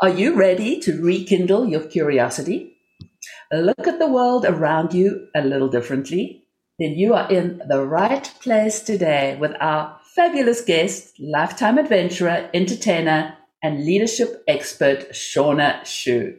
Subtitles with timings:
[0.00, 2.76] Are you ready to rekindle your curiosity?
[3.50, 6.44] Look at the world around you a little differently?
[6.78, 13.34] Then you are in the right place today with our fabulous guest, lifetime adventurer, entertainer,
[13.60, 16.36] and leadership expert, Shauna Shu.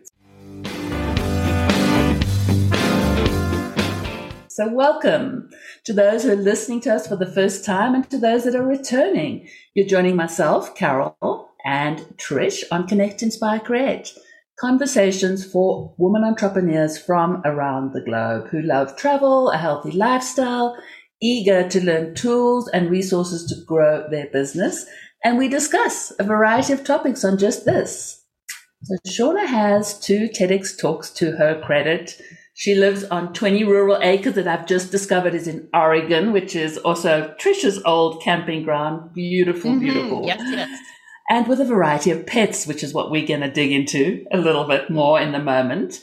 [4.48, 5.50] So, welcome
[5.84, 8.56] to those who are listening to us for the first time and to those that
[8.56, 9.50] are returning.
[9.74, 14.14] You're joining myself, Carol, and Trish on Connect, Inspire, Create.
[14.60, 20.76] Conversations for women entrepreneurs from around the globe who love travel, a healthy lifestyle,
[21.22, 24.86] eager to learn tools and resources to grow their business.
[25.24, 28.24] And we discuss a variety of topics on just this.
[28.84, 32.22] So Shauna has two TEDx talks to her credit
[32.60, 36.78] she lives on 20 rural acres that I've just discovered is in Oregon, which is
[36.80, 39.14] also Trisha's old camping ground.
[39.14, 39.80] Beautiful, mm-hmm.
[39.80, 40.26] beautiful.
[40.26, 40.80] Yes, yes.
[41.30, 44.38] And with a variety of pets, which is what we're going to dig into a
[44.38, 46.00] little bit more in the moment.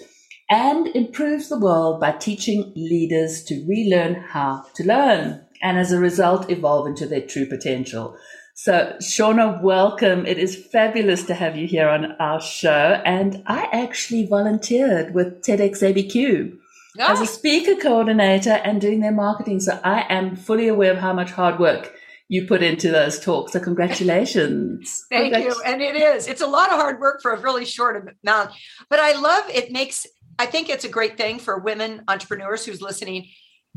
[0.48, 5.98] And improves the world by teaching leaders to relearn how to learn and as a
[5.98, 8.16] result evolve into their true potential.
[8.55, 10.24] So, Shauna, welcome.
[10.24, 13.02] It is fabulous to have you here on our show.
[13.05, 16.56] And I actually volunteered with TEDx ABQ
[17.00, 17.12] oh.
[17.12, 17.27] as a ah.
[17.27, 19.58] speaker coordinator and doing their marketing.
[19.58, 21.95] So, I am fully aware of how much hard work
[22.28, 23.52] you put into those talks.
[23.52, 25.06] So, congratulations.
[25.10, 25.62] Thank Congrat- you.
[25.64, 28.50] And it is, it's a lot of hard work for a really short amount.
[28.88, 30.06] But I love it, makes,
[30.38, 33.28] I think it's a great thing for women entrepreneurs who's listening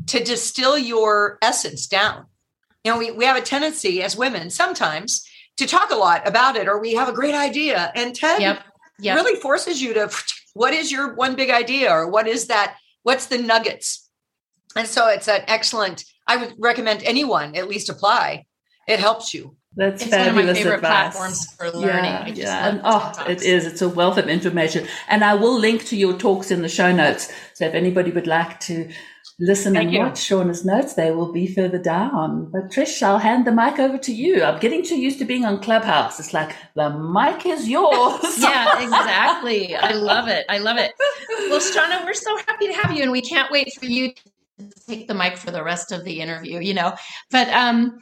[0.06, 2.26] to distill your essence down
[2.84, 5.26] you know, we, we have a tendency as women sometimes
[5.56, 7.92] to talk a lot about it, or we have a great idea.
[7.94, 8.64] And TED yep.
[9.00, 9.16] Yep.
[9.16, 10.10] really forces you to
[10.54, 12.76] what is your one big idea, or what is that?
[13.02, 14.08] What's the nuggets?
[14.76, 18.44] And so it's an excellent, I would recommend anyone at least apply.
[18.86, 19.56] It helps you.
[19.76, 20.90] That's it's fabulous one of my favorite advice.
[20.90, 22.04] platforms for learning.
[22.04, 22.68] Yeah, yeah.
[22.68, 23.66] And, oh, it is.
[23.66, 24.86] It's a wealth of information.
[25.08, 27.32] And I will link to your talks in the show notes.
[27.54, 28.90] So if anybody would like to
[29.40, 30.00] listen Thank and you.
[30.00, 30.94] watch Shauna's notes.
[30.94, 32.50] They will be further down.
[32.52, 34.44] But Trish, I'll hand the mic over to you.
[34.44, 36.20] I'm getting too used to being on Clubhouse.
[36.20, 38.38] It's like the mic is yours.
[38.38, 39.74] yeah, exactly.
[39.74, 40.44] I love it.
[40.48, 40.92] I love it.
[41.48, 44.22] Well, Shauna, we're so happy to have you, and we can't wait for you to
[44.86, 46.60] take the mic for the rest of the interview.
[46.60, 46.94] You know,
[47.30, 47.98] but um,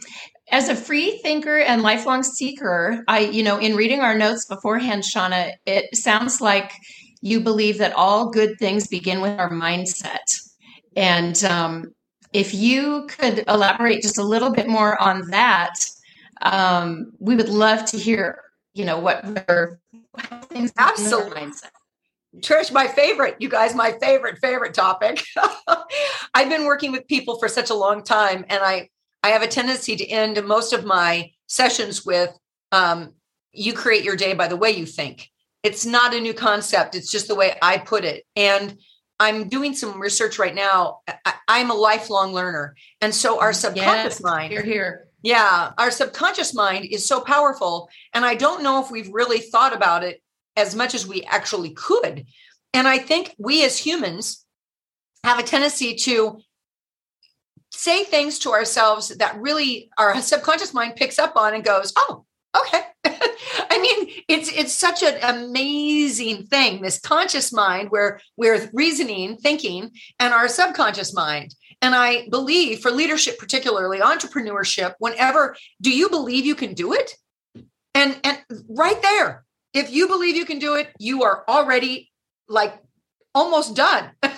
[0.51, 5.03] as a free thinker and lifelong seeker, I, you know, in reading our notes beforehand,
[5.03, 6.73] Shauna, it sounds like
[7.21, 10.19] you believe that all good things begin with our mindset
[10.99, 11.95] and um,
[12.33, 15.75] if you could elaborate just a little bit more on that,
[16.43, 18.43] um, we would love to hear,
[18.75, 19.25] you know, what
[20.49, 21.53] things absolutely.
[22.41, 25.25] Trish, my favorite, you guys, my favorite, favorite topic.
[26.34, 28.88] I've been working with people for such a long time, and I
[29.22, 32.37] I have a tendency to end most of my sessions with
[32.72, 33.15] um,
[33.53, 35.28] you create your day by the way you think.
[35.62, 38.25] It's not a new concept, it's just the way I put it.
[38.37, 38.78] And
[39.20, 41.00] I'm doing some research right now.
[41.25, 42.76] I, am a lifelong learner.
[43.00, 44.53] And so our subconscious yes, mind.
[44.53, 45.09] You're here.
[45.22, 45.72] Yeah.
[45.76, 47.88] Our subconscious mind is so powerful.
[48.15, 50.22] And I don't know if we've really thought about it
[50.59, 52.27] as much as we actually could.
[52.75, 54.45] And I think we as humans
[55.25, 56.41] have a tendency to
[57.71, 62.25] say things to ourselves that really our subconscious mind picks up on and goes, oh,
[62.57, 62.83] okay.
[63.05, 66.83] I mean, it's it's such an amazing thing.
[66.83, 71.55] This conscious mind, where we're reasoning, thinking, and our subconscious mind.
[71.81, 77.15] And I believe for leadership, particularly entrepreneurship, whenever do you believe you can do it?
[77.95, 82.11] And and right there, if you believe you can do it, you are already
[82.49, 82.75] like
[83.34, 84.11] almost done.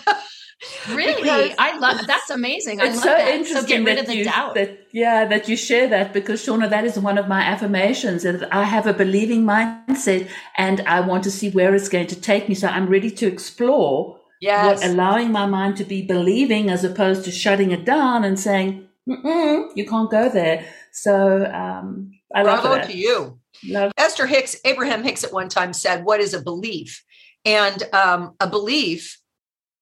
[0.91, 2.82] Really, I love that's amazing.
[2.82, 3.28] I it's so that.
[3.28, 4.54] interesting so get rid of the you, doubt.
[4.54, 8.52] That, yeah, that you share that because Shauna, that is one of my affirmations that
[8.52, 12.47] I have a believing mindset and I want to see where it's going to take
[12.47, 12.54] me.
[12.54, 14.80] So I'm ready to explore yes.
[14.80, 18.86] what allowing my mind to be believing as opposed to shutting it down and saying,
[19.06, 20.66] you can't go there.
[20.92, 23.39] So um, I love Bravo to you.
[23.66, 23.93] Love.
[23.97, 27.04] Esther Hicks, Abraham Hicks at one time said, What is a belief?
[27.45, 29.21] And um, a belief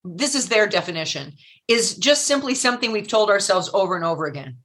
[0.05, 1.35] this is their definition,
[1.67, 4.59] is just simply something we've told ourselves over and over again.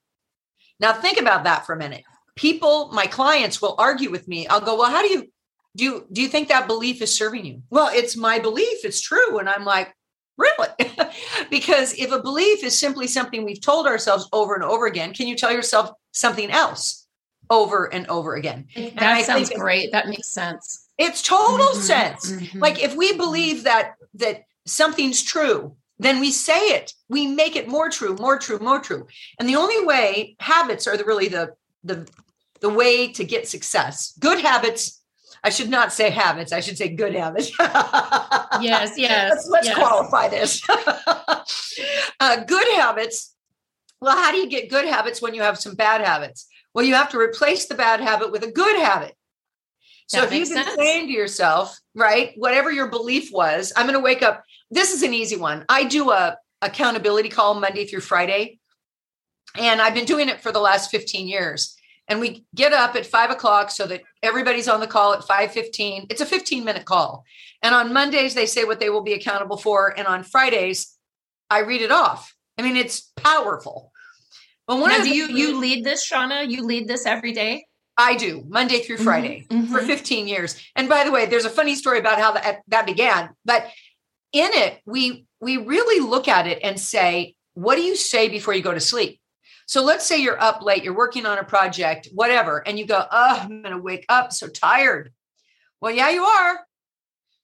[0.80, 2.04] Now, think about that for a minute.
[2.36, 4.48] People, my clients will argue with me.
[4.48, 5.30] I'll go, Well, how do you
[5.76, 7.64] do you, do you think that belief is serving you?
[7.72, 9.40] Well, it's my belief, it's true.
[9.40, 9.94] And I'm like,
[10.38, 10.70] Really?
[11.52, 15.28] because if a belief is simply something we've told ourselves over and over again, can
[15.28, 17.03] you tell yourself something else
[17.50, 18.68] over and over again?
[18.96, 19.92] That sounds great.
[19.92, 20.88] That makes sense.
[20.98, 22.32] It's total mm-hmm, sense.
[22.32, 22.60] Mm-hmm.
[22.60, 26.94] Like if we believe that that something's true, then we say it.
[27.10, 29.08] We make it more true, more true, more true.
[29.40, 31.54] And the only way habits are the, really the
[31.84, 32.08] the
[32.62, 34.14] the way to get success.
[34.20, 35.04] Good habits
[35.44, 36.54] I should not say habits.
[36.54, 37.52] I should say good habits.
[37.60, 39.32] yes, yes.
[39.32, 39.78] Let's, let's yes.
[39.78, 40.62] qualify this.
[42.20, 43.36] uh, good habits.
[44.00, 46.48] Well, how do you get good habits when you have some bad habits?
[46.74, 49.16] Well, you have to replace the bad habit with a good habit.
[50.08, 50.76] So That if you've been sense.
[50.76, 54.44] saying to yourself, right, whatever your belief was, I'm going to wake up.
[54.70, 55.66] This is an easy one.
[55.70, 58.60] I do a accountability call Monday through Friday,
[59.58, 61.76] and I've been doing it for the last 15 years.
[62.10, 66.08] And we get up at five o'clock so that everybody's on the call at 5:15.
[66.10, 67.24] It's a 15 minute call.
[67.62, 69.98] And on Mondays, they say what they will be accountable for.
[69.98, 70.98] And on Fridays,
[71.50, 72.36] I read it off.
[72.58, 73.93] I mean, it's powerful.
[74.68, 76.50] But one Now, of do the you you lead this, Shauna?
[76.50, 77.66] You lead this every day?
[77.98, 79.86] I do Monday through Mhm, Friday for mhm.
[79.86, 80.56] 15 years.
[80.76, 83.30] And by the way, there's a funny story about how that, that began.
[83.46, 83.70] But
[84.32, 88.54] in it, we we really look at it and say, what do you say before
[88.54, 89.20] you go to sleep?
[89.68, 93.06] So let's say you're up late, you're working on a project, whatever, and you go,
[93.12, 95.12] oh, I'm going to wake up so tired.
[95.82, 96.62] Well, yeah, you are.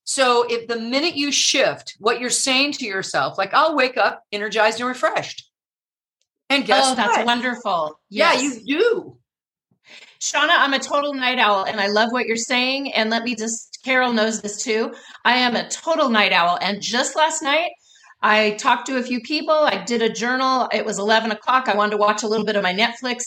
[0.05, 4.23] So if the minute you shift what you're saying to yourself, like I'll wake up
[4.31, 5.48] energized and refreshed.
[6.59, 7.25] And guess oh, that's what?
[7.25, 7.99] wonderful.
[8.09, 9.17] Yeah, you do.
[10.19, 12.93] Shauna, I'm a total night owl and I love what you're saying.
[12.93, 14.93] And let me just, Carol knows this too.
[15.23, 16.57] I am a total night owl.
[16.61, 17.71] And just last night,
[18.21, 19.53] I talked to a few people.
[19.53, 20.67] I did a journal.
[20.73, 21.69] It was 11 o'clock.
[21.69, 23.23] I wanted to watch a little bit of my Netflix.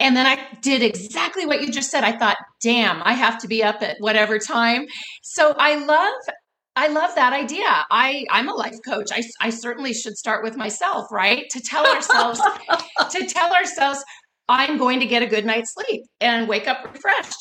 [0.00, 2.04] And then I did exactly what you just said.
[2.04, 4.86] I thought, damn, I have to be up at whatever time.
[5.22, 6.14] So I love
[6.78, 7.66] I love that idea.
[7.90, 9.10] I I'm a life coach.
[9.12, 11.50] I I certainly should start with myself, right?
[11.50, 12.40] To tell ourselves
[13.10, 14.04] to tell ourselves
[14.48, 17.36] I'm going to get a good night's sleep and wake up refreshed.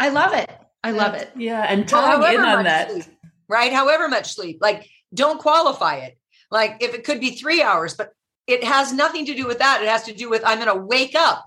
[0.00, 0.50] I love it.
[0.82, 1.30] I love it.
[1.36, 2.90] Yeah, and Well, tying in on that.
[2.90, 3.04] sleep,
[3.48, 3.72] right?
[3.72, 6.18] However much sleep, like don't qualify it.
[6.50, 8.10] Like if it could be three hours, but
[8.48, 9.80] it has nothing to do with that.
[9.80, 11.44] It has to do with I'm going to wake up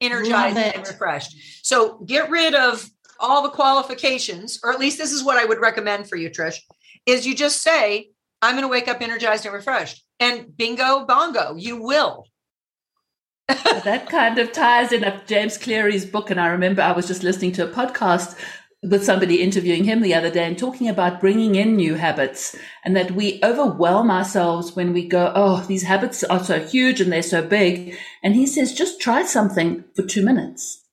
[0.00, 1.36] energized and refreshed.
[1.62, 2.88] So get rid of
[3.20, 6.58] all the qualifications, or at least this is what I would recommend for you, Trish,
[7.06, 8.10] is you just say,
[8.42, 10.04] I'm going to wake up energized and refreshed.
[10.20, 12.24] And bingo, bongo, you will.
[13.48, 16.30] that kind of ties in up James Clear's book.
[16.30, 18.38] And I remember I was just listening to a podcast
[18.82, 22.54] with somebody interviewing him the other day and talking about bringing in new habits
[22.84, 27.10] and that we overwhelm ourselves when we go, Oh, these habits are so huge and
[27.10, 27.96] they're so big.
[28.22, 30.84] And he says, just try something for two minutes.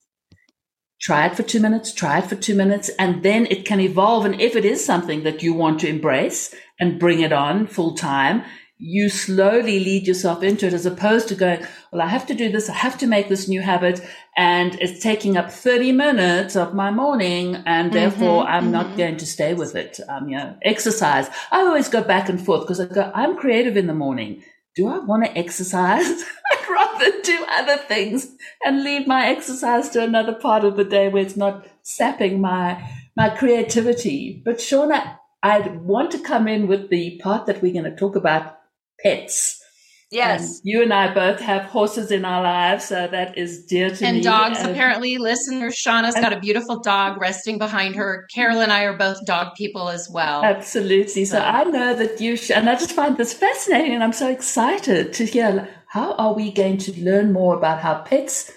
[1.02, 4.26] Try it for two minutes, try it for two minutes, and then it can evolve.
[4.26, 7.96] And if it is something that you want to embrace and bring it on full
[7.96, 8.44] time,
[8.78, 12.52] you slowly lead yourself into it as opposed to going, well, I have to do
[12.52, 12.70] this.
[12.70, 14.02] I have to make this new habit
[14.36, 17.56] and it's taking up 30 minutes of my morning.
[17.66, 18.98] And therefore Mhm, I'm not mhm.
[18.98, 20.00] going to stay with it.
[20.10, 21.30] Um, you know, exercise.
[21.52, 24.44] I always go back and forth because I go, I'm creative in the morning.
[24.76, 26.06] Do I want to exercise?
[26.52, 28.36] I'd rather do other things
[28.66, 32.86] and leave my exercise to another part of the day where it's not sapping my,
[33.16, 34.42] my creativity.
[34.44, 38.18] But Shauna, I'd want to come in with the part that we're going to talk
[38.18, 38.58] about
[39.02, 39.64] pets.
[40.12, 40.42] Yes.
[40.42, 44.04] And you and I both have horses in our lives, so that is dear to
[44.04, 44.10] me.
[44.10, 48.28] And dogs, And- apparently, listeners, Shauna's got a beautiful dog resting behind her.
[48.34, 50.44] Carol and I are both dog people as well.
[50.44, 51.26] Absolutely.
[51.26, 54.14] So So- I know that you, sh- and I just find this fascinating, and I'm
[54.14, 58.52] so excited to hear how are we going to learn more about how pets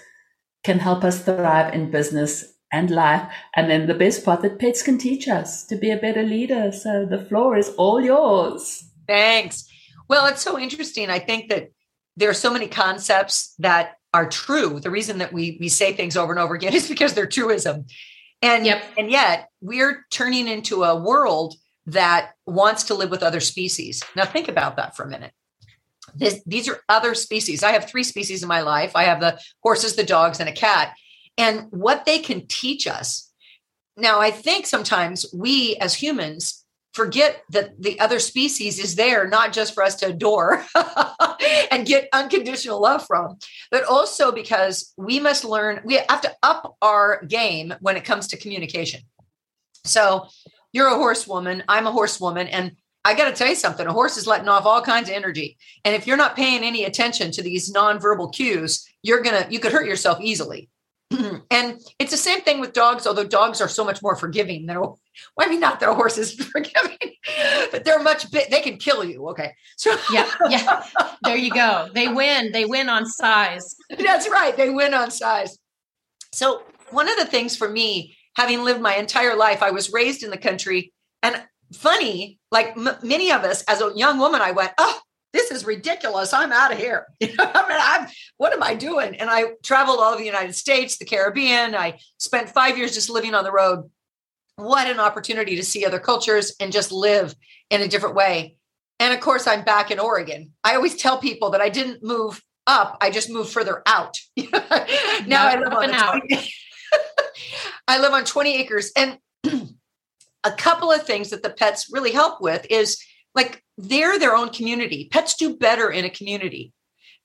[0.63, 3.23] can help us thrive in business and life,
[3.55, 6.71] and then the best part that pets can teach us to be a better leader.
[6.71, 8.83] So the floor is all yours.
[9.07, 9.65] Thanks.
[10.09, 11.09] Well, it's so interesting.
[11.09, 11.71] I think that
[12.17, 14.79] there are so many concepts that are true.
[14.79, 17.85] The reason that we we say things over and over again is because they're truism.
[18.41, 18.83] And Yep.
[18.97, 24.03] and yet we're turning into a world that wants to live with other species.
[24.15, 25.31] Now think about that for a minute.
[26.15, 27.63] This, these are other species.
[27.63, 28.95] I have three species in my life.
[28.95, 30.95] I have the horses, the dogs, and a cat.
[31.37, 33.31] And what they can teach us.
[33.95, 36.58] Now, I think sometimes we as humans
[36.99, 40.65] forget that the other species is there not just for us to adore
[41.71, 43.37] and get unconditional love from,
[43.71, 48.27] but also because we must learn, we have to up our game when it comes
[48.27, 48.99] to communication.
[49.85, 50.27] So
[50.73, 52.75] you're a horsewoman, I'm a horsewoman, and
[53.05, 55.57] I got to tell you something a horse is letting off all kinds of energy.
[55.85, 59.61] And if you're not paying any attention to these nonverbal cues, you're going to, you
[59.61, 60.69] could hurt yourself easily.
[61.49, 64.75] and it's the same thing with dogs, although dogs are so much more forgiving than
[65.35, 66.97] well, I mean, not their horses forgiving,
[67.71, 68.49] but they're much big.
[68.49, 69.29] They can kill you.
[69.29, 70.83] Okay, so yeah, yeah.
[71.23, 71.89] There you go.
[71.93, 72.51] They win.
[72.51, 73.75] They win on size.
[73.97, 74.55] that's right.
[74.55, 75.57] They win on size.
[76.33, 80.23] So one of the things for me, having lived my entire life, I was raised
[80.23, 84.51] in the country, and funny, like m- many of us, as a young woman, I
[84.51, 84.99] went, oh.
[85.31, 86.33] This is ridiculous.
[86.33, 87.05] I'm out of here.
[87.21, 88.07] I mean, I'm,
[88.37, 89.15] what am I doing?
[89.15, 91.75] And I traveled all over the United States, the Caribbean.
[91.75, 93.91] I spent five years just living on the road
[94.59, 97.35] what an opportunity to see other cultures and just live
[97.69, 98.57] in a different way.
[98.99, 100.51] And of course, I'm back in Oregon.
[100.63, 104.17] I always tell people that I didn't move up, I just moved further out.
[104.37, 106.51] now I live on 20,
[107.87, 108.91] I live on 20 acres.
[108.95, 109.17] And
[110.43, 113.01] a couple of things that the pets really help with is
[113.33, 115.07] like they're their own community.
[115.11, 116.73] Pets do better in a community.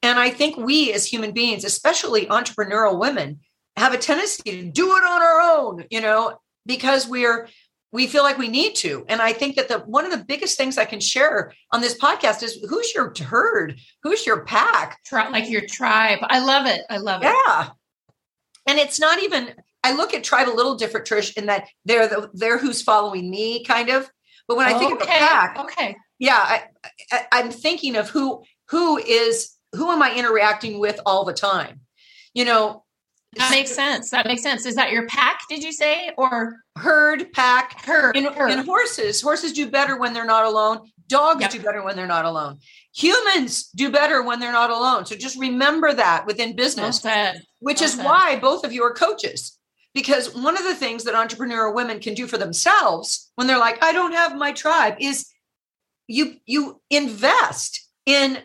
[0.02, 3.40] And I think we as human beings, especially entrepreneurial women,
[3.76, 7.48] have a tendency to do it on our own, you know, because we're
[7.92, 9.04] we feel like we need to.
[9.08, 11.96] And I think that the one of the biggest things I can share on this
[11.96, 13.78] podcast is who's your herd?
[14.02, 14.98] Who's your pack?
[15.32, 16.18] Like your tribe.
[16.22, 16.80] I love it.
[16.90, 17.26] I love it.
[17.26, 17.68] Yeah.
[18.66, 19.54] And it's not even
[19.84, 23.30] I look at tribe a little different, Trish, in that they're the, they're who's following
[23.30, 24.10] me, kind of.
[24.48, 25.02] But when I think okay.
[25.02, 26.64] of a pack, okay, yeah, I,
[27.12, 31.80] I, I'm thinking of who who is who am I interacting with all the time?
[32.32, 32.83] You know,
[33.36, 33.74] that makes ah.
[33.74, 34.10] sense.
[34.10, 34.66] That makes sense.
[34.66, 35.40] Is that your pack?
[35.48, 37.84] Did you say or herd pack?
[37.84, 38.16] Herd.
[38.16, 38.50] In, herd.
[38.50, 40.90] in horses, horses do better when they're not alone.
[41.06, 41.50] Dogs yep.
[41.50, 42.58] do better when they're not alone.
[42.94, 45.04] Humans do better when they're not alone.
[45.04, 48.04] So just remember that within business, well which well is said.
[48.04, 49.58] why both of you are coaches.
[49.92, 53.82] Because one of the things that entrepreneurial women can do for themselves when they're like,
[53.82, 55.26] I don't have my tribe, is
[56.06, 58.38] you you invest in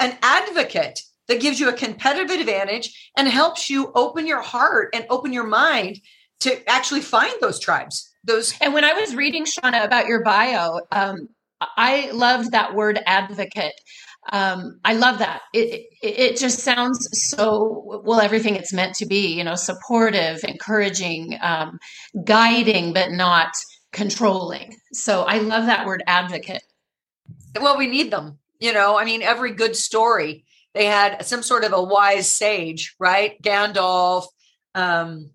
[0.00, 5.06] an advocate that gives you a competitive advantage and helps you open your heart and
[5.10, 5.98] open your mind
[6.40, 10.80] to actually find those tribes those and when i was reading shauna about your bio
[10.92, 11.28] um,
[11.76, 13.74] i loved that word advocate.
[14.32, 15.42] Um, i love that.
[15.52, 20.42] It, it, it just sounds so well everything it's meant to be you know supportive
[20.44, 21.78] encouraging um,
[22.24, 23.52] guiding but not
[23.92, 24.74] controlling.
[24.92, 26.62] So i love that word advocate.
[27.60, 28.98] Well we need them you know?
[28.98, 33.40] I mean every good story they had some sort of a wise sage, right?
[33.42, 34.26] Gandalf.
[34.74, 35.30] Um,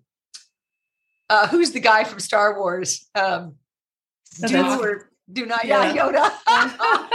[1.28, 3.08] uh, who's the guy from Star Wars?
[3.14, 3.54] Um,
[4.46, 6.30] do or do not, yeah, Yoda.
[6.46, 7.08] oh,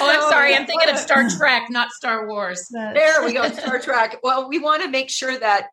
[0.00, 0.54] I'm sorry.
[0.54, 2.68] I'm thinking of Star Trek, not Star Wars.
[2.70, 4.18] There we go, Star Trek.
[4.22, 5.68] Well, we want to make sure that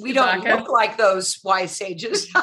[0.00, 2.28] we don't look like those wise sages.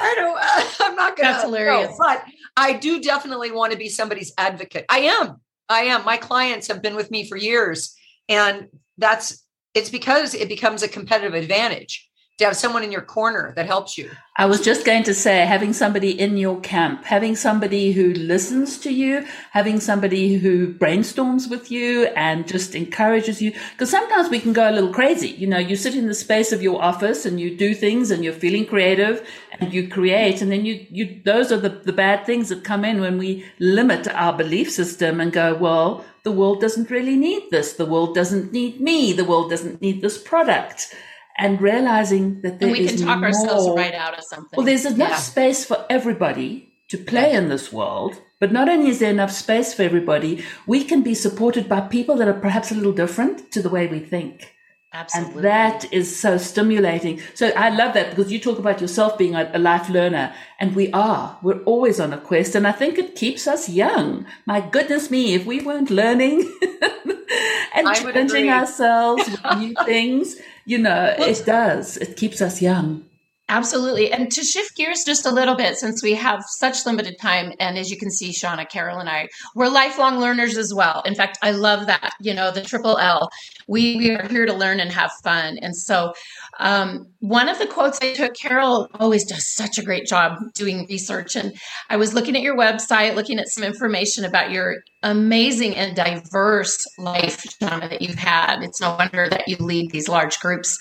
[0.00, 0.38] I don't.
[0.80, 1.32] I'm not going to.
[1.32, 1.94] That's hilarious.
[1.98, 2.24] but
[2.56, 4.86] I do definitely want to be somebody's advocate.
[4.88, 5.40] I am.
[5.68, 6.04] I am.
[6.04, 7.96] My clients have been with me for years.
[8.28, 8.68] And
[8.98, 9.44] that's
[9.74, 13.96] it's because it becomes a competitive advantage to have someone in your corner that helps
[13.96, 14.10] you.
[14.36, 18.76] I was just going to say, having somebody in your camp, having somebody who listens
[18.80, 23.52] to you, having somebody who brainstorms with you and just encourages you.
[23.70, 25.28] Because sometimes we can go a little crazy.
[25.28, 28.24] You know, you sit in the space of your office and you do things and
[28.24, 29.24] you're feeling creative
[29.60, 30.42] and you create.
[30.42, 33.44] And then you, you, those are the, the bad things that come in when we
[33.60, 37.74] limit our belief system and go, well, the world doesn't really need this.
[37.74, 39.12] The world doesn't need me.
[39.12, 40.92] The world doesn't need this product
[41.36, 44.56] and realizing that there and we can talk more, ourselves right out of something.
[44.56, 45.16] Well, there's enough yeah.
[45.16, 48.20] space for everybody to play in this world.
[48.40, 52.16] But not only is there enough space for everybody, we can be supported by people
[52.16, 54.54] that are perhaps a little different to the way we think.
[54.92, 55.34] Absolutely.
[55.34, 57.20] And that is so stimulating.
[57.34, 60.92] So I love that because you talk about yourself being a, life learner and we
[60.92, 62.54] are, we're always on a quest.
[62.54, 64.24] And I think it keeps us young.
[64.46, 66.48] My goodness me, if we weren't learning
[67.74, 70.36] and challenging ourselves with new things,
[70.66, 71.96] you know, well, it does.
[71.96, 73.04] It keeps us young.
[73.50, 74.10] Absolutely.
[74.10, 77.76] And to shift gears just a little bit, since we have such limited time, and
[77.76, 81.02] as you can see, Shauna, Carol, and I, we're lifelong learners as well.
[81.04, 83.28] In fact, I love that, you know, the triple L.
[83.68, 85.58] We, we are here to learn and have fun.
[85.58, 86.14] And so
[86.58, 90.86] um, one of the quotes I took, Carol always does such a great job doing
[90.88, 91.36] research.
[91.36, 91.52] And
[91.90, 96.86] I was looking at your website, looking at some information about your amazing and diverse
[96.98, 98.62] life, Shauna, that you've had.
[98.62, 100.78] It's no wonder that you lead these large groups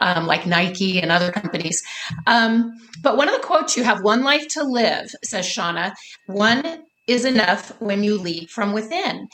[0.00, 1.82] um, like Nike and other companies.
[2.26, 5.94] Um, but one of the quotes you have one life to live, says Shauna,
[6.26, 9.28] one is enough when you lead from within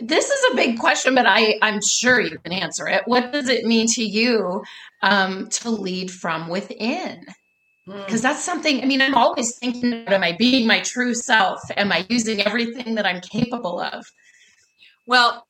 [0.00, 3.02] this is a big question, but I, I'm sure you can answer it.
[3.06, 4.62] What does it mean to you
[5.02, 7.24] um, to lead from within?
[7.86, 8.26] Because hmm.
[8.26, 11.60] that's something, I mean, I'm always thinking, am I being my true self?
[11.76, 14.04] Am I using everything that I'm capable of?
[15.06, 15.46] Well,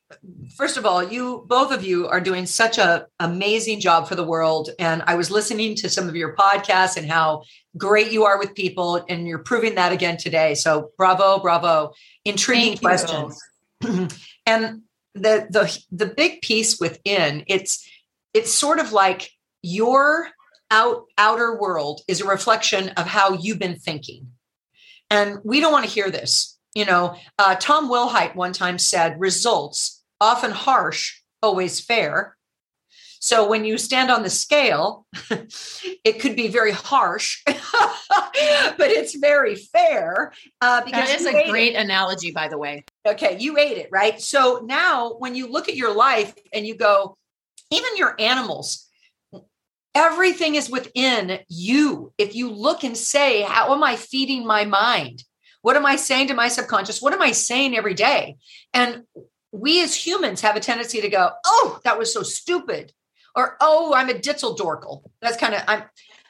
[0.56, 4.24] first of all, you both of you are doing such a amazing job for the
[4.24, 4.70] world.
[4.80, 7.44] And I was listening to some of your podcasts and how
[7.78, 10.54] great you are with people, and you're proving that again today.
[10.56, 11.92] So bravo, bravo.
[12.24, 13.40] Intriguing questions.
[14.46, 14.82] and
[15.14, 17.88] the the the big piece within it's
[18.32, 19.30] it's sort of like
[19.62, 20.28] your
[20.70, 24.28] out outer world is a reflection of how you've been thinking.
[25.10, 27.16] And we don't want to hear this you know?
[27.38, 32.36] Uh, tom wilhite one time said results often harsh always fair
[33.24, 35.06] So when you stand on the scale,
[36.04, 37.56] it could be very harsh, but
[38.78, 40.34] it's very fair.
[40.60, 41.76] Uh, because that is a great it.
[41.76, 42.84] analogy, by the way.
[43.06, 44.20] Okay, you ate it, right?
[44.20, 47.16] So now when you look at your life and you go,
[47.70, 48.90] even your animals,
[49.94, 52.12] everything is within you.
[52.18, 55.24] If you look and say, How am I feeding my mind?
[55.62, 57.00] What am I saying to my subconscious?
[57.00, 58.36] What am I saying every day?
[58.74, 59.04] And
[59.50, 62.92] we as humans have a tendency to go, Oh, that was so stupid
[63.34, 65.02] or oh, I'm a ditzel ditzeldorkel.
[65.20, 65.84] That's kind of I'm.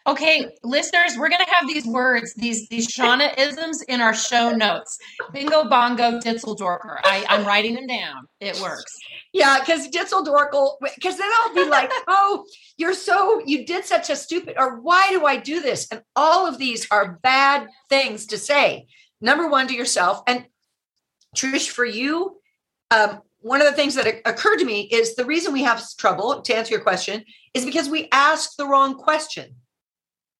[0.07, 4.99] Okay, listeners, we're gonna have these words, these these Shauna isms in our show notes.
[5.33, 6.99] Bingo, bongo, ditzeldorker.
[7.05, 8.29] I, I'm writing them down.
[8.39, 8.95] It works.
[9.33, 10.73] Yeah, because ditzel ditzeldorkel.
[10.95, 12.45] Because then I'll be like, oh,
[12.77, 15.89] you're so you did such a stupid, or why do I do this?
[15.91, 18.87] And all of these are bad things to say.
[19.23, 20.45] Number one to yourself, and
[21.35, 22.41] Trish, for you,
[22.91, 26.41] um, one of the things that occurred to me is the reason we have trouble
[26.41, 27.23] to answer your question
[27.53, 29.57] is because we ask the wrong question.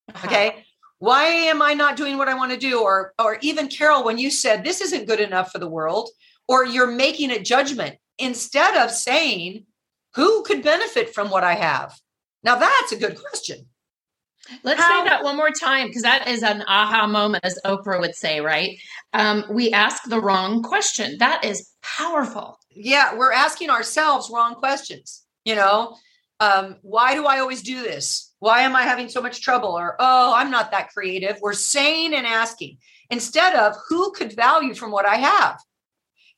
[0.09, 0.27] Uh-huh.
[0.27, 0.65] Okay.
[0.97, 2.81] Why am I not doing what I want to do?
[2.81, 6.09] Or, or even Carol, when you said this isn't good enough for the world,
[6.47, 9.67] or you're making a judgment instead of saying,
[10.15, 11.93] who could benefit from what I have?
[12.43, 13.67] Now that's a good question.
[14.63, 15.03] Let's How?
[15.03, 18.41] say that one more time because that is an aha moment, as Oprah would say,
[18.41, 18.79] right?
[19.13, 21.17] Um, we ask the wrong question.
[21.19, 25.23] That is powerful yeah, we're asking ourselves wrong questions.
[25.43, 25.97] You know,
[26.39, 28.33] um, why do I always do this?
[28.39, 29.69] Why am I having so much trouble?
[29.69, 31.39] Or, oh, I'm not that creative.
[31.41, 32.77] We're saying and asking
[33.09, 35.59] instead of who could value from what I have.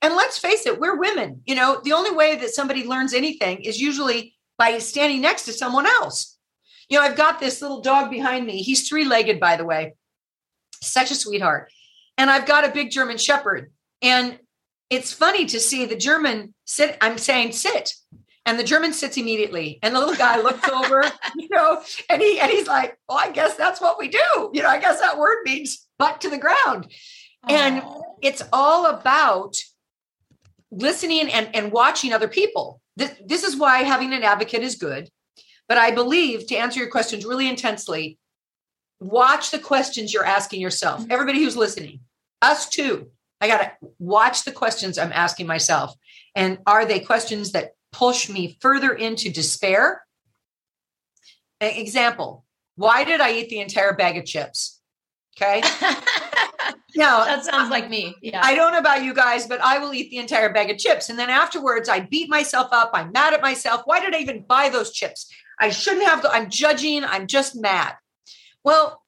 [0.01, 1.41] And let's face it, we're women.
[1.45, 5.53] You know, the only way that somebody learns anything is usually by standing next to
[5.53, 6.37] someone else.
[6.89, 8.61] You know, I've got this little dog behind me.
[8.61, 9.95] He's three legged, by the way,
[10.81, 11.71] such a sweetheart.
[12.17, 13.71] And I've got a big German Shepherd.
[14.01, 14.39] And
[14.89, 16.97] it's funny to see the German sit.
[17.01, 17.93] I'm saying sit,
[18.45, 21.03] and the German sits immediately, and the little guy looks over,
[21.35, 24.61] you know, and he and he's like, "Well, I guess that's what we do." You
[24.63, 26.87] know, I guess that word means butt to the ground,
[27.49, 27.83] and
[28.21, 29.57] it's all about
[30.71, 32.81] listening and and watching other people.
[32.95, 35.09] This, this is why having an advocate is good.
[35.67, 38.17] But I believe to answer your questions really intensely,
[38.99, 41.01] watch the questions you're asking yourself.
[41.01, 41.11] Mm-hmm.
[41.11, 41.99] Everybody who's listening,
[42.41, 45.95] us too I got to watch the questions I'm asking myself.
[46.35, 50.03] And are they questions that push me further into despair?
[51.59, 52.45] An example
[52.75, 54.79] Why did I eat the entire bag of chips?
[55.39, 55.61] Okay.
[56.95, 58.15] no, that sounds like me.
[58.21, 58.41] Yeah.
[58.43, 61.09] I don't know about you guys, but I will eat the entire bag of chips.
[61.09, 62.91] And then afterwards, I beat myself up.
[62.93, 63.81] I'm mad at myself.
[63.85, 65.31] Why did I even buy those chips?
[65.59, 66.25] I shouldn't have.
[66.25, 67.03] I'm judging.
[67.03, 67.93] I'm just mad.
[68.63, 69.03] Well,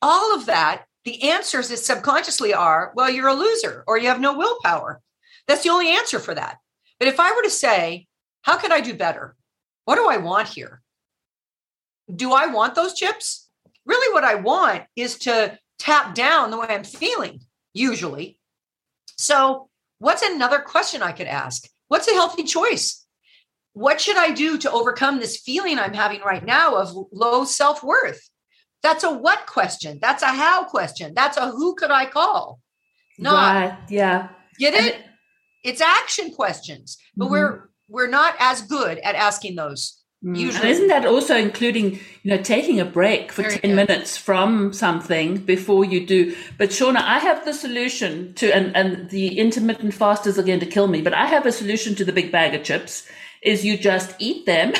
[0.00, 4.20] all of that the answers is subconsciously are, well, you're a loser or you have
[4.20, 5.00] no willpower.
[5.48, 6.58] That's the only answer for that.
[6.98, 8.06] But if I were to say,
[8.42, 9.34] how could I do better?
[9.84, 10.82] What do I want here?
[12.14, 13.48] Do I want those chips?
[13.84, 17.40] Really, what I want is to tap down the way I'm feeling,
[17.74, 18.38] usually.
[19.16, 21.68] So, what's another question I could ask?
[21.88, 23.04] What's a healthy choice?
[23.72, 27.82] What should I do to overcome this feeling I'm having right now of low self
[27.82, 28.28] worth?
[28.82, 29.98] That's a what question.
[30.00, 31.12] That's a how question.
[31.14, 32.60] That's a who could I call?
[33.18, 33.78] Not right.
[33.88, 34.28] yeah.
[34.58, 34.94] Get it?
[34.94, 35.00] it?
[35.64, 37.32] It's action questions, but mm-hmm.
[37.32, 40.02] we're we're not as good at asking those.
[40.24, 40.38] Mm.
[40.38, 40.60] Usually.
[40.62, 43.76] And isn't that also including, you know, taking a break for Very 10 good.
[43.76, 46.36] minutes from something before you do?
[46.58, 50.66] But Shauna, I have the solution to, and, and the intermittent fasters are going to
[50.66, 53.04] kill me, but I have a solution to the big bag of chips
[53.42, 54.74] is you just eat them and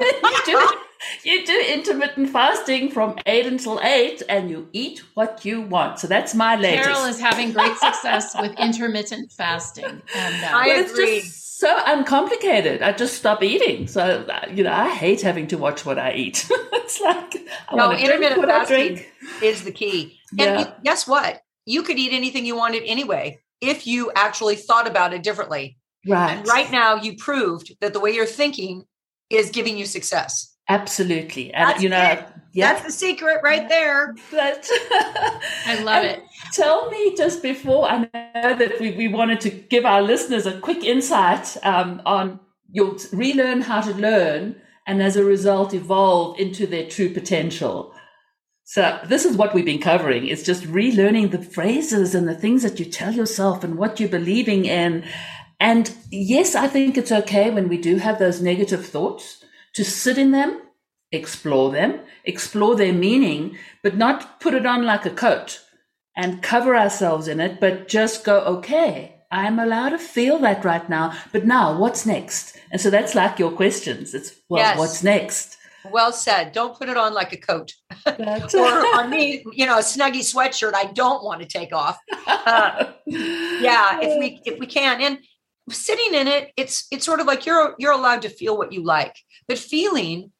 [0.00, 0.78] then you do it
[1.24, 5.98] you do intermittent fasting from eight until eight, and you eat what you want.
[5.98, 6.88] So that's my latest.
[6.88, 11.16] Carol is having great success with intermittent fasting, and uh, I agree.
[11.16, 12.82] It's just so uncomplicated.
[12.82, 13.86] I just stop eating.
[13.86, 16.46] So you know, I hate having to watch what I eat.
[16.50, 17.36] it's like
[17.68, 19.04] I no intermittent fasting
[19.42, 20.18] is the key.
[20.32, 20.72] And yeah.
[20.82, 21.42] guess what?
[21.66, 25.78] You could eat anything you wanted anyway if you actually thought about it differently.
[26.06, 26.38] Right.
[26.38, 28.84] And right now, you proved that the way you're thinking
[29.30, 30.51] is giving you success.
[30.72, 31.52] Absolutely.
[31.52, 32.72] And That's you know, yeah.
[32.72, 34.14] That's the secret right there.
[34.30, 34.68] But
[35.66, 36.22] I love it.
[36.52, 40.60] Tell me just before I know that we, we wanted to give our listeners a
[40.60, 44.56] quick insight um, on you'll relearn how to learn
[44.86, 47.94] and as a result evolve into their true potential.
[48.64, 50.26] So this is what we've been covering.
[50.26, 54.08] It's just relearning the phrases and the things that you tell yourself and what you're
[54.08, 55.04] believing in.
[55.60, 60.18] And yes, I think it's okay when we do have those negative thoughts to sit
[60.18, 60.61] in them,
[61.12, 65.60] explore them, explore their meaning, but not put it on like a coat
[66.16, 70.88] and cover ourselves in it, but just go, okay, I'm allowed to feel that right
[70.88, 71.14] now.
[71.32, 72.56] But now what's next?
[72.70, 74.14] And so that's like your questions.
[74.14, 74.78] It's, well, yes.
[74.78, 75.56] what's next?
[75.90, 76.52] Well said.
[76.52, 77.72] Don't put it on like a coat
[78.06, 80.74] or on me, you know, a snuggy sweatshirt.
[80.74, 81.98] I don't want to take off.
[82.26, 85.18] Uh, yeah, if we if we can, and
[85.70, 88.84] sitting in it, it's it's sort of like you're you're allowed to feel what you
[88.84, 89.16] like,
[89.48, 90.30] but feeling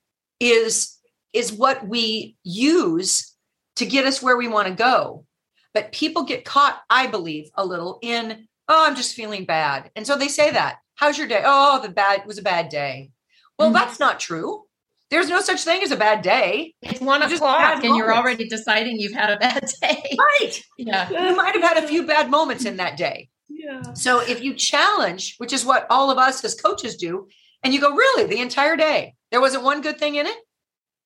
[0.43, 0.99] is
[1.33, 3.35] is what we use
[3.77, 5.25] to get us where we want to go.
[5.73, 10.07] But people get caught, I believe, a little in oh, I'm just feeling bad, and
[10.07, 10.79] so they say that.
[10.95, 11.43] How's your day?
[11.45, 13.11] Oh, the bad was a bad day.
[13.59, 13.75] Well, mm-hmm.
[13.75, 14.65] that's not true
[15.13, 16.75] there's no such thing as a bad day.
[16.81, 20.17] It's one o'clock and you're already deciding you've had a bad day.
[20.19, 20.59] Right.
[20.79, 21.29] Yeah.
[21.29, 23.29] You might have had a few bad moments in that day.
[23.47, 23.93] Yeah.
[23.93, 27.29] So if you challenge, which is what all of us as coaches do,
[27.63, 30.37] and you go, really, the entire day, there wasn't one good thing in it?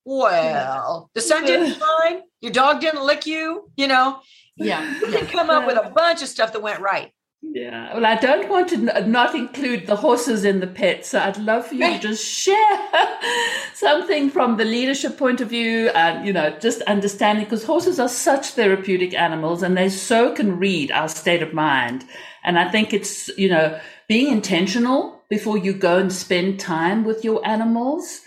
[0.05, 4.21] Well, the sun didn't shine, your dog didn't lick you, you know.
[4.57, 4.99] Yeah.
[5.01, 7.13] You can come up with a bunch of stuff that went right.
[7.43, 11.37] Yeah, well, I don't want to not include the horses in the pit, so I'd
[11.39, 12.79] love for you to just share
[13.75, 18.09] something from the leadership point of view and, you know, just understanding because horses are
[18.09, 22.05] such therapeutic animals and they so can read our state of mind.
[22.43, 27.25] And I think it's, you know, being intentional before you go and spend time with
[27.25, 28.21] your animals.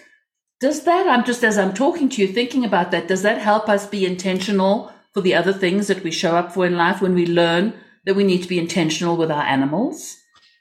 [0.60, 3.70] Does that, I'm just as I'm talking to you, thinking about that, does that help
[3.70, 7.14] us be intentional for the other things that we show up for in life when
[7.14, 7.74] we learn?
[8.06, 10.18] that we need to be intentional with our animals?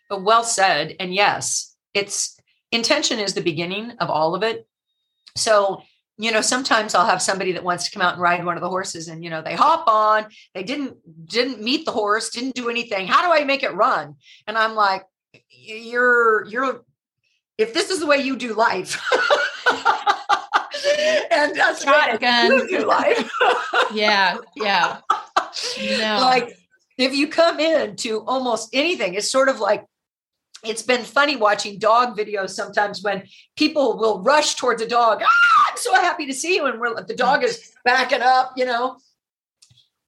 [0.09, 0.97] But well said.
[1.01, 2.39] And yes, it's
[2.73, 4.67] intention is the beginning of all of it.
[5.37, 5.83] So,
[6.19, 8.63] you know, sometimes I'll have somebody that wants to come out and ride one of
[8.63, 10.97] the horses and, you know, they hop on, they didn't,
[11.27, 13.07] didn't meet the horse, didn't do anything.
[13.07, 14.17] How do I make it run?
[14.47, 15.05] And I'm like,
[15.51, 16.85] you're, you're,
[17.57, 19.01] if this is the way you do life,
[21.31, 23.31] and that's shotgun you do life.
[23.93, 24.39] yeah.
[24.57, 25.01] Yeah.
[25.99, 26.19] No.
[26.21, 26.57] Like
[26.99, 29.85] if you come in to almost anything, it's sort of like
[30.63, 33.25] it's been funny watching dog videos sometimes when
[33.57, 35.23] people will rush towards a dog.
[35.23, 36.67] Ah, I'm so happy to see you.
[36.67, 38.99] And we're, the dog is backing up, you know.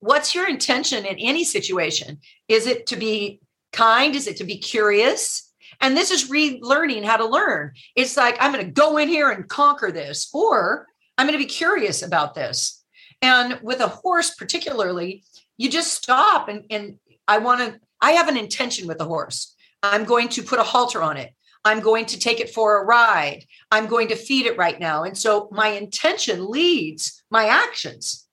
[0.01, 2.19] What's your intention in any situation?
[2.49, 3.41] Is it to be
[3.73, 4.15] kind?
[4.15, 5.53] Is it to be curious?
[5.81, 7.73] And this is relearning how to learn.
[7.97, 11.45] It's like, I'm going to go in here and conquer this, or I'm going to
[11.45, 12.83] be curious about this.
[13.23, 15.25] And with a horse, particularly,
[15.57, 19.55] you just stop and, and I want to, I have an intention with the horse.
[19.83, 21.33] I'm going to put a halter on it.
[21.65, 23.45] I'm going to take it for a ride.
[23.71, 25.05] I'm going to feed it right now.
[25.05, 28.27] And so my intention leads my actions.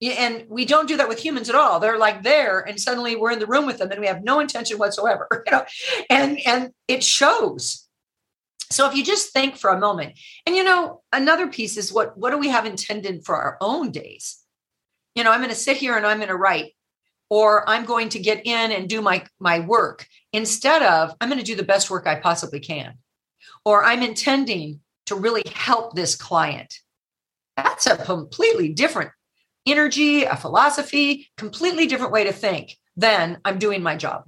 [0.00, 1.80] And we don't do that with humans at all.
[1.80, 4.38] They're like there, and suddenly we're in the room with them, and we have no
[4.40, 5.28] intention whatsoever.
[5.46, 5.64] You know,
[6.08, 7.86] and and it shows.
[8.70, 12.16] So if you just think for a moment, and you know, another piece is what
[12.16, 14.44] what do we have intended for our own days?
[15.18, 16.72] you know i'm going to sit here and i'm going to write
[17.28, 21.40] or i'm going to get in and do my my work instead of i'm going
[21.40, 22.94] to do the best work i possibly can
[23.64, 26.72] or i'm intending to really help this client
[27.56, 29.10] that's a completely different
[29.70, 34.24] energy a philosophy completely different way to think then i'm doing my job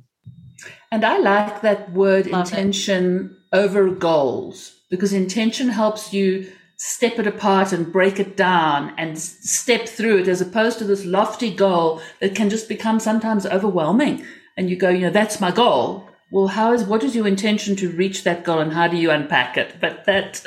[0.90, 6.50] and i like that word intention over goals because intention helps you
[6.80, 11.04] step it apart and break it down and step through it as opposed to this
[11.04, 14.24] lofty goal that can just become sometimes overwhelming.
[14.56, 16.08] And you go, you know, that's my goal.
[16.32, 19.10] Well, how is, what is your intention to reach that goal and how do you
[19.10, 19.74] unpack it?
[19.80, 20.40] But that,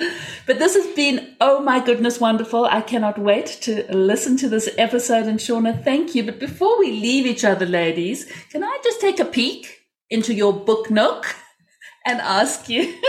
[0.45, 2.65] but this has been, oh my goodness, wonderful.
[2.65, 5.25] I cannot wait to listen to this episode.
[5.25, 6.23] And Shauna, thank you.
[6.23, 10.53] But before we leave each other, ladies, can I just take a peek into your
[10.53, 11.35] book nook?
[12.05, 12.81] and ask you,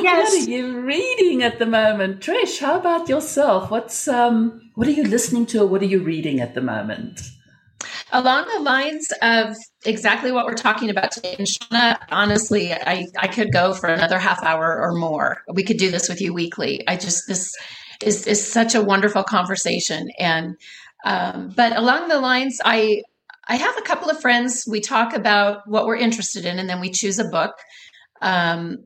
[0.00, 0.30] yes.
[0.32, 2.20] what are you reading at the moment?
[2.20, 3.70] Trish, how about yourself?
[3.70, 7.20] What's um, what are you listening to, or what are you reading at the moment?
[8.16, 13.28] Along the lines of exactly what we're talking about today, and Shauna, honestly, I, I
[13.28, 15.42] could go for another half hour or more.
[15.52, 16.82] We could do this with you weekly.
[16.88, 17.54] I just this
[18.02, 20.56] is is such a wonderful conversation, and
[21.04, 23.02] um, but along the lines, I
[23.48, 24.64] I have a couple of friends.
[24.66, 27.52] We talk about what we're interested in, and then we choose a book
[28.22, 28.78] um,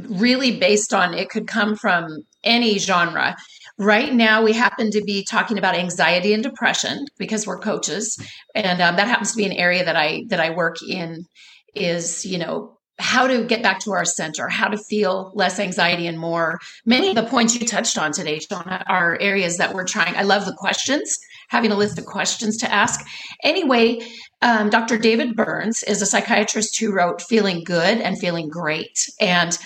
[0.00, 3.36] really based on it could come from any genre.
[3.78, 8.18] Right now, we happen to be talking about anxiety and depression because we're coaches,
[8.54, 11.26] and um, that happens to be an area that I that I work in.
[11.74, 16.06] Is you know how to get back to our center, how to feel less anxiety
[16.06, 16.58] and more.
[16.84, 20.16] Many of the points you touched on today, Shauna, are areas that we're trying.
[20.16, 21.16] I love the questions,
[21.48, 23.06] having a list of questions to ask.
[23.44, 24.00] Anyway,
[24.42, 24.98] um, Dr.
[24.98, 29.08] David Burns is a psychiatrist who wrote Feeling Good and Feeling Great.
[29.20, 29.56] And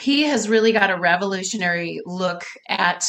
[0.00, 3.04] he has really got a revolutionary look at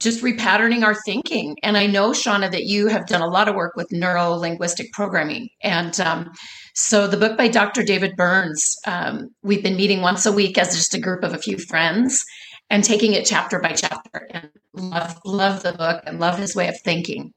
[0.00, 1.56] just repatterning our thinking.
[1.62, 4.92] And I know, Shauna, that you have done a lot of work with neuro linguistic
[4.92, 5.48] programming.
[5.62, 6.30] And um,
[6.74, 7.82] so the book by Dr.
[7.82, 11.38] David Burns, um, we've been meeting once a week as just a group of a
[11.38, 12.22] few friends
[12.68, 14.28] and taking it chapter by chapter.
[14.30, 17.32] And love, love the book and love his way of thinking.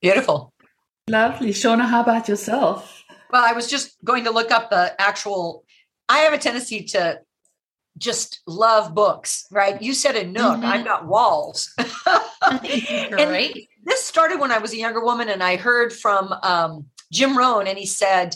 [0.00, 0.52] Beautiful.
[1.08, 1.50] Lovely.
[1.50, 3.04] Shauna, how about yourself?
[3.30, 5.64] Well, I was just going to look up the actual.
[6.08, 7.20] I have a tendency to
[7.98, 9.80] just love books, right?
[9.80, 10.58] You said a nook.
[10.58, 10.64] Mm-hmm.
[10.64, 11.72] I've got walls.
[12.42, 13.68] right.
[13.84, 17.66] this started when I was a younger woman, and I heard from um, Jim Rohn,
[17.66, 18.34] and he said,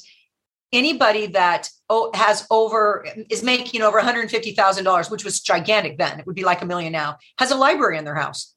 [0.72, 1.70] anybody that
[2.14, 6.66] has over is making over $150,000, which was gigantic then, it would be like a
[6.66, 8.54] million now, has a library in their house.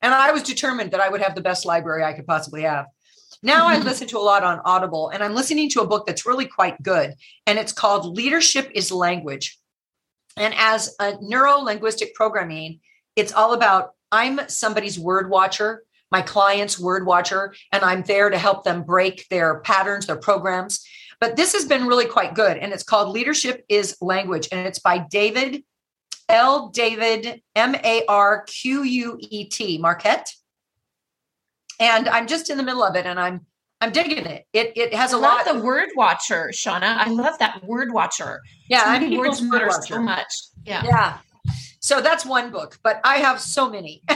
[0.00, 2.86] And I was determined that I would have the best library I could possibly have.
[3.42, 3.86] Now I mm-hmm.
[3.86, 6.80] listen to a lot on Audible, and I'm listening to a book that's really quite
[6.82, 7.14] good,
[7.46, 9.58] and it's called Leadership is Language
[10.36, 12.80] and as a neuro linguistic programming,
[13.16, 18.38] it's all about I'm somebody's word watcher, my client's word watcher, and I'm there to
[18.38, 20.84] help them break their patterns, their programs.
[21.20, 22.58] But this has been really quite good.
[22.58, 24.48] And it's called Leadership is Language.
[24.52, 25.62] And it's by David
[26.28, 26.68] L.
[26.70, 30.24] David M A R Q U E T Marquet.
[31.78, 33.46] And I'm just in the middle of it and I'm
[33.82, 34.46] I'm digging it.
[34.52, 35.48] It it has a I lot.
[35.48, 36.96] Of the word watcher, Shauna.
[36.96, 38.40] I love that word watcher.
[38.68, 40.32] Yeah, I mean words matter so much.
[40.64, 40.84] Yeah.
[40.84, 41.18] Yeah.
[41.80, 44.04] So that's one book, but I have so many.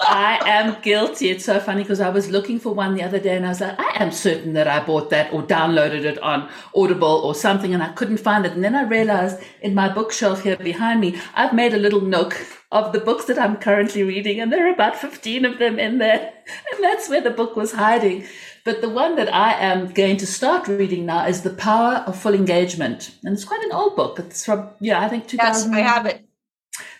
[0.00, 1.30] I am guilty.
[1.30, 3.60] It's so funny because I was looking for one the other day and I was
[3.60, 7.72] like, I am certain that I bought that or downloaded it on Audible or something
[7.72, 8.50] and I couldn't find it.
[8.50, 12.44] And then I realized in my bookshelf here behind me, I've made a little nook
[12.72, 15.98] of the books that I'm currently reading and there are about 15 of them in
[15.98, 16.32] there.
[16.72, 18.26] And that's where the book was hiding.
[18.64, 22.16] But the one that I am going to start reading now is The Power of
[22.16, 23.12] Full Engagement.
[23.24, 24.20] And it's quite an old book.
[24.20, 25.72] It's from, yeah, I think 2000.
[25.72, 26.24] Yes, I have it.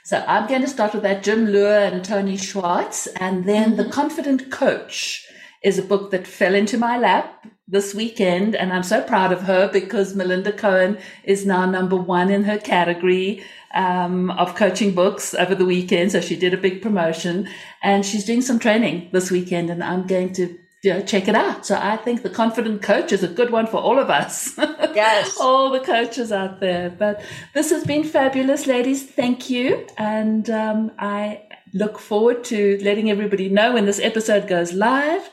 [0.04, 3.06] So I'm going to start with that Jim Loehr and Tony Schwartz.
[3.06, 3.76] And then mm-hmm.
[3.76, 5.24] The Confident Coach
[5.62, 8.56] is a book that fell into my lap this weekend.
[8.56, 12.58] And I'm so proud of her because Melinda Cohen is now number one in her
[12.58, 16.10] category um, of coaching books over the weekend.
[16.10, 17.48] So she did a big promotion
[17.82, 19.70] and she's doing some training this weekend.
[19.70, 21.64] And I'm going to you know, check it out.
[21.64, 24.58] So I think the confident coach is a good one for all of us.
[24.94, 25.38] Yes.
[25.40, 26.90] all the coaches out there.
[26.90, 27.22] But
[27.54, 29.02] this has been fabulous, ladies.
[29.06, 29.86] Thank you.
[29.96, 35.30] And um, I look forward to letting everybody know when this episode goes live.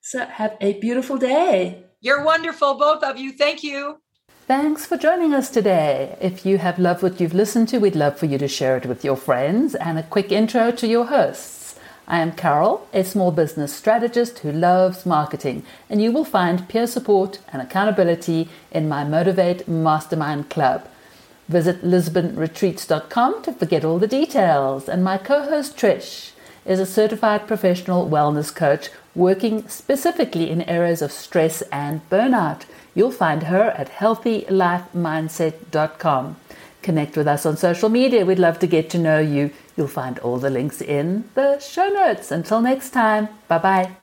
[0.00, 1.84] So have a beautiful day.
[2.00, 3.32] You're wonderful, both of you.
[3.32, 3.98] Thank you.
[4.46, 6.16] Thanks for joining us today.
[6.20, 8.86] If you have loved what you've listened to, we'd love for you to share it
[8.86, 11.61] with your friends and a quick intro to your hosts.
[12.12, 16.86] I am Carol, a small business strategist who loves marketing, and you will find peer
[16.86, 20.86] support and accountability in my Motivate Mastermind Club.
[21.48, 24.90] Visit lisbonretreats.com to forget all the details.
[24.90, 26.32] And my co host Trish
[26.66, 32.66] is a certified professional wellness coach working specifically in areas of stress and burnout.
[32.94, 36.36] You'll find her at healthylifemindset.com.
[36.82, 38.26] Connect with us on social media.
[38.26, 39.50] We'd love to get to know you.
[39.76, 42.30] You'll find all the links in the show notes.
[42.30, 43.96] Until next time, bye bye.